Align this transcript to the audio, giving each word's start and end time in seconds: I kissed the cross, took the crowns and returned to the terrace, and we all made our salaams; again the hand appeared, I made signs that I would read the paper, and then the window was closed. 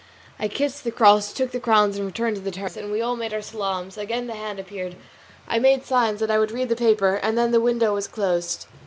I 0.39 0.47
kissed 0.47 0.83
the 0.83 0.89
cross, 0.91 1.31
took 1.31 1.51
the 1.51 1.59
crowns 1.59 1.95
and 1.95 2.07
returned 2.07 2.35
to 2.37 2.41
the 2.41 2.49
terrace, 2.49 2.75
and 2.75 2.91
we 2.91 3.03
all 3.03 3.15
made 3.15 3.35
our 3.35 3.41
salaams; 3.43 3.99
again 3.99 4.25
the 4.25 4.33
hand 4.33 4.57
appeared, 4.57 4.95
I 5.47 5.59
made 5.59 5.85
signs 5.85 6.21
that 6.21 6.31
I 6.31 6.39
would 6.39 6.49
read 6.49 6.69
the 6.69 6.75
paper, 6.75 7.17
and 7.21 7.37
then 7.37 7.51
the 7.51 7.61
window 7.61 7.93
was 7.93 8.07
closed. 8.07 8.65